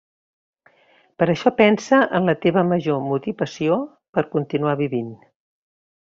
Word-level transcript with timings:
Per 1.23 1.25
això 1.33 1.51
pensa 1.59 1.99
en 2.19 2.25
la 2.31 2.35
teva 2.47 2.63
major 2.71 3.03
motivació 3.11 3.77
per 4.19 4.23
continuar 4.37 4.73
vivint. 4.85 5.13